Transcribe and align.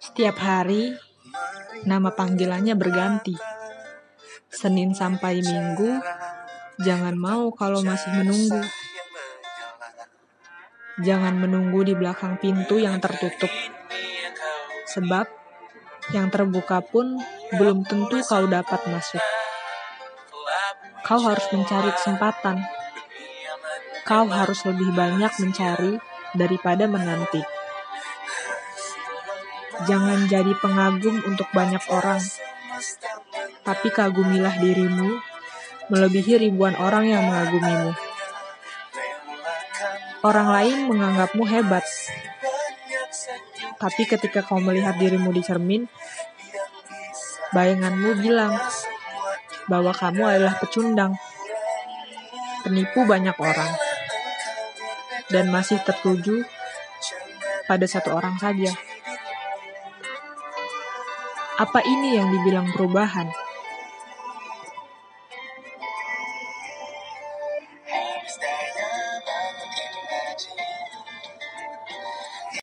Setiap 0.00 0.36
hari, 0.38 0.94
nama 1.84 2.14
panggilannya 2.14 2.74
berganti. 2.78 3.34
Senin 4.50 4.94
sampai 4.94 5.42
Minggu, 5.42 5.98
jangan 6.82 7.14
mau 7.18 7.50
kalau 7.54 7.82
masih 7.82 8.10
menunggu. 8.22 8.62
Jangan 11.00 11.38
menunggu 11.38 11.86
di 11.86 11.94
belakang 11.96 12.36
pintu 12.38 12.76
yang 12.76 13.00
tertutup. 13.00 13.50
Sebab, 14.90 15.26
yang 16.10 16.28
terbuka 16.28 16.82
pun 16.82 17.18
belum 17.54 17.86
tentu 17.86 18.18
kau 18.26 18.44
dapat 18.50 18.80
masuk. 18.90 19.22
Kau 21.06 21.20
harus 21.22 21.46
mencari 21.54 21.90
kesempatan. 21.94 22.62
Kau 24.02 24.26
harus 24.26 24.62
lebih 24.66 24.90
banyak 24.90 25.30
mencari 25.38 26.09
daripada 26.34 26.86
menanti. 26.86 27.42
Jangan 29.88 30.28
jadi 30.28 30.52
pengagum 30.60 31.24
untuk 31.24 31.48
banyak 31.56 31.80
orang, 31.88 32.20
tapi 33.64 33.88
kagumilah 33.88 34.60
dirimu 34.60 35.18
melebihi 35.88 36.46
ribuan 36.46 36.76
orang 36.76 37.08
yang 37.08 37.24
mengagumimu. 37.26 37.92
Orang 40.20 40.52
lain 40.52 40.78
menganggapmu 40.92 41.48
hebat, 41.48 41.82
tapi 43.80 44.04
ketika 44.04 44.44
kau 44.44 44.60
melihat 44.60 45.00
dirimu 45.00 45.32
di 45.32 45.40
cermin, 45.40 45.88
bayanganmu 47.56 48.20
bilang 48.20 48.52
bahwa 49.64 49.96
kamu 49.96 50.22
adalah 50.28 50.60
pecundang, 50.60 51.16
penipu 52.60 53.08
banyak 53.08 53.32
orang, 53.40 53.72
dan 55.30 55.48
masih 55.48 55.78
tertuju 55.86 56.42
pada 57.70 57.86
satu 57.86 58.10
orang 58.14 58.34
saja. 58.42 58.74
Apa 61.60 61.80
ini 61.86 62.18
yang 62.18 62.28
dibilang 62.34 62.66
perubahan? 62.74 63.30